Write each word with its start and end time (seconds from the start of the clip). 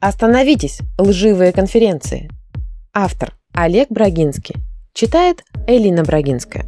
Остановитесь, 0.00 0.78
лживые 0.96 1.52
конференции. 1.52 2.30
Автор 2.94 3.34
Олег 3.52 3.90
Брагинский. 3.90 4.54
Читает 4.94 5.44
Элина 5.66 6.04
Брагинская. 6.04 6.64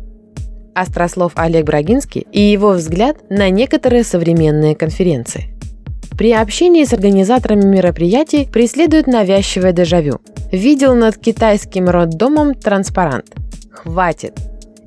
Острослов 0.75 1.33
Олег 1.37 1.65
Брагинский 1.65 2.27
и 2.31 2.43
его 2.43 2.73
взгляд 2.73 3.31
на 3.31 3.49
некоторые 3.49 4.05
современные 4.05 4.77
конференции. 4.77 5.59
При 6.19 6.35
общении 6.35 6.85
с 6.85 6.93
организаторами 6.93 7.65
мероприятий 7.65 8.45
преследует 8.45 9.07
навязчивое 9.07 9.73
дежавю. 9.73 10.21
Видел 10.53 10.95
над 10.95 11.17
китайским 11.17 11.89
роддомом 11.89 12.55
транспарант. 12.55 13.35
Хватит, 13.71 14.39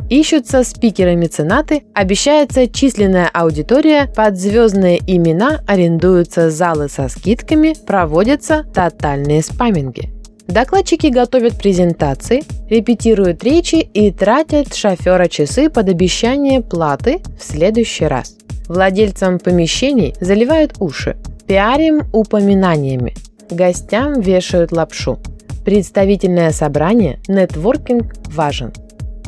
Ищутся 0.10 0.64
спикеры-меценаты, 0.64 1.84
обещается 1.96 2.68
численная 2.68 3.28
аудитория, 3.34 4.08
под 4.16 4.38
звездные 4.38 5.00
имена 5.08 5.62
арендуются 5.66 6.52
залы 6.52 6.90
со 6.90 7.10
скидками, 7.10 7.76
проводятся 7.88 8.66
тотальные 8.72 9.42
спаминги. 9.42 10.14
Докладчики 10.48 11.08
готовят 11.08 11.58
презентации, 11.58 12.44
репетируют 12.70 13.44
речи 13.44 13.78
и 13.78 14.12
тратят 14.12 14.76
шофера 14.76 15.28
часы 15.28 15.72
под 15.72 15.90
обещание 15.90 16.62
платы 16.62 17.22
в 17.40 17.44
следующий 17.44 18.06
раз. 18.06 18.38
Владельцам 18.68 19.40
помещений 19.40 20.14
заливают 20.22 20.74
уши, 20.80 21.18
пиарим 21.48 22.04
упоминаниями, 22.14 23.16
гостям 23.50 24.22
вешают 24.22 24.72
лапшу. 24.72 25.18
Представительное 25.66 26.52
собрание, 26.52 27.20
нетворкинг 27.28 28.14
важен– 28.28 28.72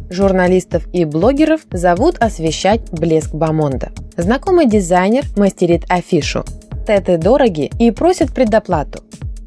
Журналистов 0.10 0.88
и 0.94 1.06
блогеров 1.06 1.62
зовут 1.72 2.18
освещать 2.20 2.82
блеск 2.92 3.34
Бамонда. 3.34 3.92
Знакомый 4.16 4.68
дизайнер 4.68 5.26
мастерит 5.36 5.84
афишу. 5.90 6.44
Теты 6.88 7.18
дороги 7.18 7.70
и 7.80 7.92
просят 7.92 8.34
предоплату. 8.34 9.04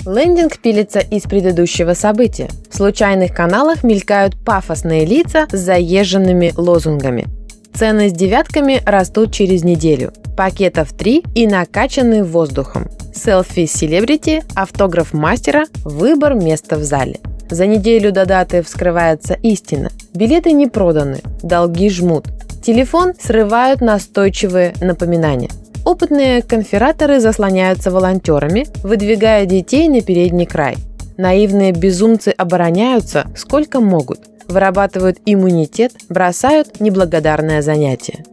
Лендинг 0.07 0.59
пилится 0.59 1.01
из 1.01 1.23
предыдущего 1.23 1.95
события. 1.95 2.49
В 2.71 2.77
случайных 2.77 3.35
каналах 3.35 3.85
мелькают 3.85 4.37
пафосные 4.45 5.05
лица 5.05 5.47
с 5.51 5.59
заезженными 5.59 6.53
лозунгами. 6.57 7.27
Цены 7.75 8.09
с 8.09 8.13
девятками 8.13 8.83
растут 8.85 9.33
через 9.33 9.63
неделю. 9.65 10.13
Пакетов 10.37 10.93
3 10.93 11.25
и 11.35 11.47
накачаны 11.47 12.25
воздухом. 12.25 12.89
Селфи 13.15 13.67
с 13.67 13.73
селебрити, 13.73 14.43
автограф 14.55 15.13
мастера, 15.13 15.65
выбор 15.85 16.35
места 16.35 16.77
в 16.77 16.83
зале. 16.83 17.21
За 17.51 17.67
неделю 17.67 18.13
до 18.13 18.27
даты 18.27 18.63
вскрывается 18.63 19.35
истина. 19.35 19.91
Билеты 20.15 20.53
не 20.53 20.69
проданы, 20.69 21.21
долги 21.43 21.91
жмут. 21.91 22.27
Телефон 22.63 23.15
срывают 23.19 23.81
настойчивые 23.81 24.75
напоминания. 24.81 25.51
Опытные 25.85 26.43
конфераторы 26.43 27.19
заслоняются 27.21 27.91
волонтерами, 27.91 28.67
выдвигая 28.85 29.47
детей 29.47 29.89
на 29.89 30.01
передний 30.01 30.47
край. 30.47 30.77
Наивные 31.17 31.73
безумцы 31.73 32.29
обороняются 32.29 33.27
сколько 33.35 33.81
могут, 33.81 34.21
вырабатывают 34.47 35.19
иммунитет, 35.27 35.93
бросают 36.09 36.81
неблагодарное 36.81 37.63
занятие. 37.63 38.25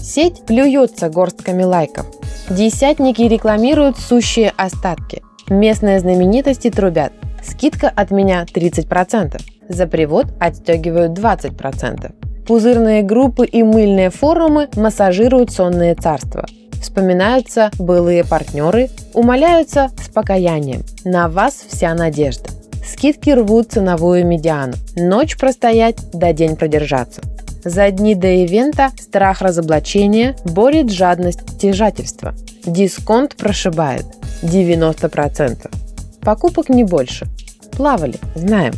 Сеть 0.00 0.46
плюется 0.46 1.10
горстками 1.10 1.64
лайков. 1.64 2.06
Десятники 2.48 3.22
рекламируют 3.22 3.98
сущие 3.98 4.54
остатки. 4.56 5.22
Местные 5.50 6.00
знаменитости 6.00 6.70
трубят. 6.70 7.12
Скидка 7.42 7.88
от 7.88 8.10
меня 8.10 8.44
30%. 8.44 9.40
За 9.68 9.86
привод 9.86 10.26
отстегивают 10.40 11.18
20%. 11.18 12.46
Пузырные 12.46 13.02
группы 13.02 13.44
и 13.44 13.62
мыльные 13.62 14.10
форумы 14.10 14.68
массажируют 14.76 15.52
сонные 15.52 15.94
царства. 15.94 16.46
Вспоминаются 16.80 17.70
былые 17.78 18.24
партнеры, 18.24 18.88
умоляются 19.12 19.90
с 20.02 20.08
покаянием. 20.08 20.82
На 21.04 21.28
вас 21.28 21.62
вся 21.68 21.92
надежда. 21.94 22.50
Скидки 22.84 23.30
рвут 23.30 23.72
ценовую 23.72 24.26
медиану. 24.26 24.74
Ночь 24.96 25.36
простоять, 25.36 25.98
до 26.12 26.32
день 26.32 26.56
продержаться. 26.56 27.20
За 27.64 27.90
дни 27.90 28.14
до 28.14 28.28
ивента 28.28 28.90
страх 28.98 29.42
разоблачения 29.42 30.36
борет 30.44 30.90
жадность 30.90 31.50
стяжательства. 31.50 32.34
Дисконт 32.64 33.36
прошибает 33.36 34.06
90%. 34.42 35.70
Покупок 36.28 36.68
не 36.68 36.84
больше. 36.84 37.26
Плавали, 37.74 38.16
знаем. 38.34 38.74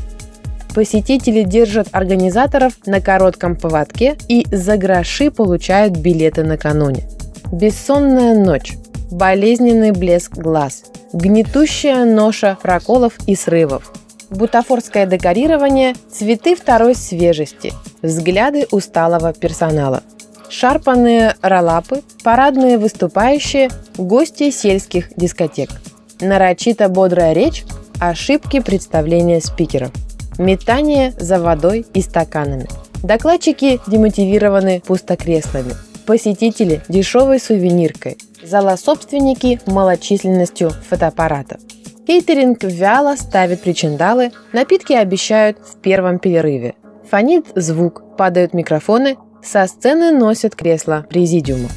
Посетители 0.72 1.42
держат 1.42 1.88
организаторов 1.90 2.74
на 2.86 3.00
коротком 3.00 3.56
поводке 3.56 4.16
и 4.28 4.46
за 4.52 4.76
гроши 4.76 5.32
получают 5.32 5.96
билеты 5.96 6.44
накануне. 6.44 7.08
Бессонная 7.50 8.36
ночь, 8.36 8.74
болезненный 9.10 9.90
блеск 9.90 10.34
глаз, 10.34 10.84
гнетущая 11.12 12.04
ноша 12.04 12.56
проколов 12.62 13.14
и 13.26 13.34
срывов, 13.34 13.92
бутафорское 14.30 15.04
декорирование, 15.06 15.96
цветы 16.08 16.54
второй 16.54 16.94
свежести, 16.94 17.72
взгляды 18.00 18.68
усталого 18.70 19.32
персонала, 19.32 20.04
шарпанные 20.48 21.34
ролапы, 21.42 22.02
парадные 22.22 22.78
выступающие, 22.78 23.70
гости 23.98 24.52
сельских 24.52 25.08
дискотек– 25.16 25.70
нарочито 26.20 26.88
бодрая 26.88 27.32
речь, 27.32 27.64
ошибки 27.98 28.60
представления 28.60 29.40
спикеров, 29.40 29.90
метание 30.38 31.12
за 31.18 31.40
водой 31.40 31.86
и 31.94 32.00
стаканами. 32.00 32.68
Докладчики 33.02 33.80
демотивированы 33.86 34.82
пустокреслами, 34.86 35.72
посетители– 36.06 36.82
дешевой 36.88 37.40
сувениркой, 37.40 38.18
зала-собственники– 38.42 39.60
малочисленностью 39.66 40.70
фотоаппаратов. 40.88 41.60
Кейтеринг 42.06 42.64
вяло 42.64 43.16
ставит 43.16 43.60
причиндалы, 43.60 44.32
напитки 44.52 44.92
обещают 44.92 45.58
в 45.58 45.76
первом 45.80 46.18
перерыве. 46.18 46.74
Фонит 47.10 47.46
звук, 47.54 48.02
падают 48.16 48.52
микрофоны, 48.52 49.16
со 49.42 49.66
сцены 49.66 50.10
носят 50.10 50.54
кресла 50.54 51.06
президиума. 51.08 51.68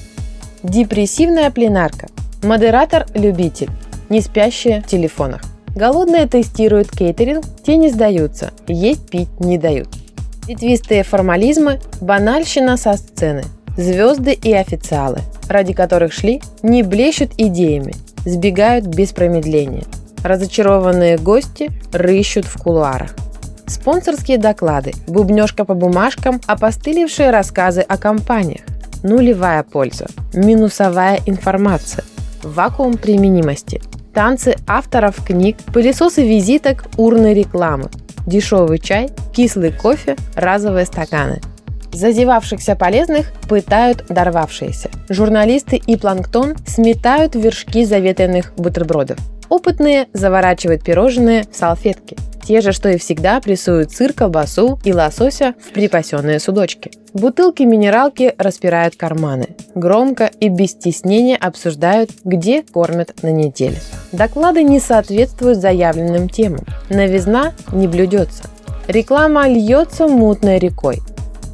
Депрессивная 0.64 1.52
пленарка. 1.52 2.08
Модератор-любитель 2.42 3.70
не 4.10 4.22
спящие 4.22 4.82
в 4.82 4.88
телефонах. 4.88 5.42
Голодные 5.76 6.28
тестируют 6.28 6.92
кейтеринг, 6.92 7.44
те 7.66 7.78
не 7.78 7.90
сдаются, 7.90 8.52
есть 8.68 9.10
пить 9.10 9.40
не 9.40 9.58
дают. 9.58 9.90
Ветвистые 10.48 11.04
формализмы, 11.04 11.80
банальщина 12.00 12.78
со 12.78 12.94
сцены, 12.94 13.44
звезды 13.76 14.34
и 14.34 14.54
официалы, 14.54 15.20
ради 15.48 15.74
которых 15.74 16.14
шли, 16.14 16.42
не 16.62 16.84
блещут 16.84 17.32
идеями, 17.38 17.96
сбегают 18.24 18.86
без 18.86 19.14
промедления. 19.14 19.84
Разочарованные 20.24 21.18
гости 21.18 21.72
рыщут 21.92 22.46
в 22.46 22.62
кулуарах. 22.62 23.16
Спонсорские 23.66 24.38
доклады, 24.38 24.94
бубнежка 25.08 25.66
по 25.66 25.74
бумажкам, 25.74 26.40
опостылевшие 26.46 27.32
рассказы 27.32 27.82
о 27.82 27.98
компаниях. 27.98 28.62
Нулевая 29.02 29.64
польза, 29.64 30.06
минусовая 30.34 31.20
информация, 31.26 32.04
вакуум 32.44 32.98
применимости– 32.98 33.82
танцы 34.14 34.56
авторов 34.68 35.24
книг, 35.26 35.58
пылесосы 35.74 36.24
визиток, 36.24 36.86
урны 36.98 37.34
рекламы, 37.34 37.90
дешевый 38.26 38.80
чай, 38.80 39.10
кислый 39.34 39.72
кофе, 39.72 40.16
разовые 40.36 40.86
стаканы. 40.86 41.42
Зазевавшихся 41.92 42.76
полезных 42.76 43.32
пытают 43.48 44.06
дорвавшиеся. 44.10 44.90
Журналисты 45.10 45.76
и 45.76 45.96
планктон 45.96 46.56
сметают 46.66 47.36
вершки 47.36 47.86
заветанных 47.86 48.54
бутербродов. 48.56 49.18
Опытные 49.50 50.08
заворачивают 50.14 50.84
пирожные 50.84 51.44
в 51.52 51.56
салфетки– 51.56 52.18
те 52.44 52.62
же, 52.62 52.72
что 52.72 52.90
и 52.90 52.98
всегда, 52.98 53.40
прессуют 53.40 53.92
сыр, 53.92 54.14
колбасу 54.14 54.80
и 54.84 54.94
лосося 54.94 55.56
в 55.60 55.74
припасенные 55.74 56.40
судочки. 56.40 56.92
Бутылки 57.14 57.64
минералки 57.64 58.34
распирают 58.38 58.96
карманы. 58.96 59.50
Громко 59.76 60.30
и 60.40 60.50
без 60.50 60.72
стеснения 60.72 61.38
обсуждают, 61.38 62.12
где 62.24 62.64
кормят 62.64 63.14
на 63.22 63.32
неделе. 63.32 63.78
Доклады 64.12 64.64
не 64.64 64.80
соответствуют 64.80 65.60
заявленным 65.60 66.30
темам. 66.30 66.66
Новизна 66.90 67.54
не 67.72 67.88
блюдется. 67.88 68.44
Реклама 68.88 69.48
льется 69.48 70.08
мутной 70.08 70.60
рекой. 70.60 71.00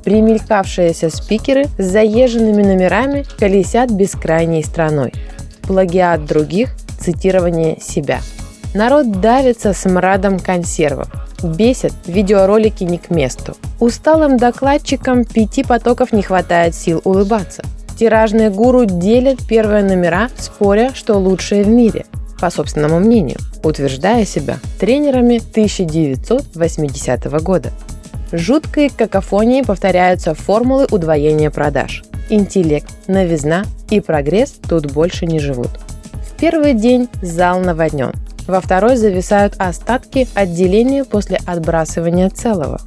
Примелькавшиеся 0.04 1.10
спикеры 1.10 1.66
с 1.78 1.84
заезженными 1.84 2.64
номерами 2.64 3.26
колесят 3.38 3.92
бескрайней 3.92 4.64
страной. 4.64 5.14
Плагиат 5.62 6.26
других, 6.26 6.70
цитирование 7.00 7.80
себя– 7.80 8.22
Народ 8.74 9.20
давится 9.20 9.74
смрадом 9.74 10.40
консервов. 10.40 11.08
Бесит 11.42 11.94
видеоролики 12.06 12.84
не 12.84 13.00
к 13.00 13.10
месту. 13.10 13.56
Усталым 13.80 14.38
докладчикам 14.38 15.26
пяти 15.26 15.64
потоков 15.64 16.14
не 16.14 16.22
хватает 16.22 16.76
сил 16.76 17.02
улыбаться. 17.04 17.64
Тиражные 17.98 18.52
гуру 18.52 18.86
делят 18.86 19.40
первые 19.48 19.84
номера, 19.84 20.30
споря, 20.38 20.92
что 20.94 21.18
лучшие 21.18 21.64
в 21.64 21.68
мире, 21.68 22.06
по 22.40 22.52
собственному 22.52 23.00
мнению, 23.00 23.40
утверждая 23.64 24.26
себя 24.26 24.60
тренерами 24.80 25.38
1980 25.38 27.32
года. 27.42 27.72
Жуткой 28.32 28.90
какофонией 28.90 29.66
повторяются 29.66 30.36
формулы 30.36 30.86
удвоения 30.92 31.50
продаж. 31.50 32.04
Интеллект, 32.30 32.92
новизна 33.08 33.66
и 33.90 34.00
прогресс 34.00 34.52
тут 34.70 34.92
больше 34.92 35.26
не 35.26 35.40
живут. 35.40 35.72
В 36.14 36.40
первый 36.40 36.76
день 36.76 37.10
зал 37.24 37.60
наводнен– 37.62 38.14
Во 38.50 38.62
второй 38.62 38.96
зависают 38.96 39.54
остатки 39.60 40.28
отделения 40.34 41.06
после 41.06 41.38
отбрасывания 41.46 42.32
целого. 42.32 42.82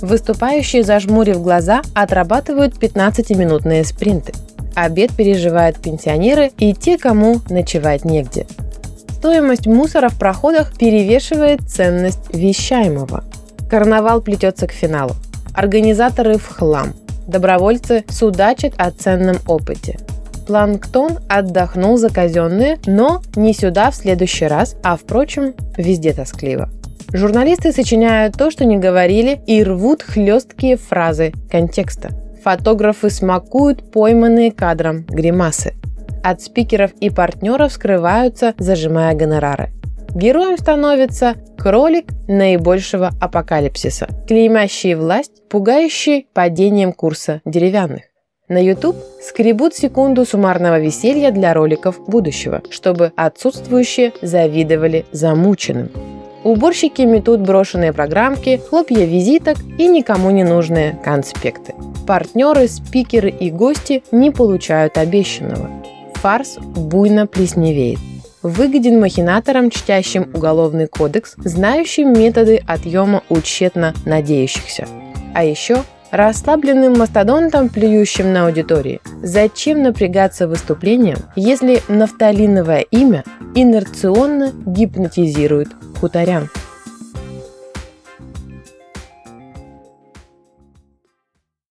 Выступающие, 0.00 0.84
зажмурив 0.84 1.42
глаза, 1.42 1.82
отрабатывают 1.96 2.76
15-минутные 2.76 3.84
спринты. 3.84 4.32
Обед 4.76 5.10
переживают 5.10 5.78
пенсионеры 5.78 6.52
и 6.58 6.74
те, 6.74 6.96
кому 6.96 7.40
ночевать 7.50 8.04
негде. 8.04 8.46
Стоимость 9.16 9.66
мусора 9.66 10.10
в 10.10 10.16
проходах 10.16 10.78
перевешивает 10.78 11.68
ценность 11.68 12.32
вещаемого. 12.32 13.24
Карнавал 13.68 14.20
плетется 14.20 14.68
к 14.68 14.70
финалу. 14.70 15.16
Организаторы 15.54 16.38
в 16.38 16.46
хлам. 16.46 16.94
Добровольцы 17.26 18.04
судачат 18.08 18.74
о 18.76 18.92
ценном 18.92 19.38
опыте. 19.48 19.98
Планктон 20.46 21.18
отдохнул 21.28 21.96
за 21.96 22.10
казенные, 22.10 22.78
но 22.86 23.22
не 23.36 23.52
сюда 23.54 23.90
в 23.90 23.94
следующий 23.94 24.46
раз, 24.46 24.76
а, 24.82 24.96
впрочем, 24.96 25.54
везде 25.76 26.12
тоскливо. 26.12 26.68
Журналисты 27.12 27.72
сочиняют 27.72 28.36
то, 28.36 28.50
что 28.50 28.64
не 28.64 28.76
говорили, 28.76 29.40
и 29.46 29.62
рвут 29.62 30.02
хлесткие 30.02 30.76
фразы 30.76 31.32
контекста. 31.50 32.10
Фотографы 32.42 33.08
смакуют 33.08 33.92
пойманные 33.92 34.50
кадром 34.50 35.04
гримасы. 35.08 35.74
От 36.22 36.42
спикеров 36.42 36.90
и 37.00 37.10
партнеров 37.10 37.72
скрываются, 37.72 38.54
зажимая 38.58 39.14
гонорары. 39.14 39.72
Героем 40.14 40.56
становится 40.58 41.34
кролик 41.58 42.06
наибольшего 42.28 43.10
апокалипсиса, 43.20 44.08
клеймящий 44.26 44.94
власть, 44.94 45.42
пугающий 45.48 46.28
падением 46.32 46.92
курса 46.92 47.40
деревянных. 47.44 48.13
На 48.46 48.62
YouTube 48.62 48.96
скребут 49.22 49.74
секунду 49.74 50.26
суммарного 50.26 50.78
веселья 50.78 51.30
для 51.30 51.54
роликов 51.54 51.98
будущего, 52.06 52.60
чтобы 52.68 53.10
отсутствующие 53.16 54.12
завидовали 54.20 55.06
замученным. 55.12 55.90
Уборщики 56.44 57.00
метут 57.00 57.40
брошенные 57.40 57.94
программки, 57.94 58.60
хлопья 58.68 59.06
визиток 59.06 59.56
и 59.78 59.88
никому 59.88 60.30
не 60.30 60.44
нужные 60.44 61.00
конспекты. 61.02 61.74
Партнеры, 62.06 62.68
спикеры 62.68 63.30
и 63.30 63.50
гости 63.50 64.02
не 64.12 64.30
получают 64.30 64.98
обещанного. 64.98 65.70
Фарс 66.16 66.58
буйно 66.58 67.26
плесневеет. 67.26 67.98
Выгоден 68.42 69.00
махинаторам, 69.00 69.70
чтящим 69.70 70.30
уголовный 70.34 70.86
кодекс, 70.86 71.32
знающим 71.38 72.12
методы 72.12 72.62
отъема 72.66 73.22
у 73.30 73.36
надеющихся. 74.04 74.86
А 75.34 75.44
еще 75.44 75.82
расслабленным 76.14 76.96
мастодонтом, 76.96 77.68
плюющим 77.68 78.32
на 78.32 78.46
аудитории. 78.46 79.00
Зачем 79.22 79.82
напрягаться 79.82 80.46
выступлением, 80.46 81.18
если 81.34 81.82
нафталиновое 81.88 82.82
имя 82.82 83.24
инерционно 83.56 84.52
гипнотизирует 84.64 85.68
хуторян? 86.00 86.48